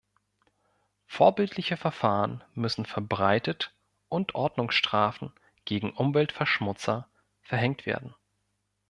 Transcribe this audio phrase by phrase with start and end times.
[1.05, 3.71] Vorbildliche Verfahren müssen verbreitet
[4.09, 5.31] und Ordnungsstrafen
[5.63, 7.07] gegen Umweltverschmutzer
[7.43, 8.15] verhängt werden.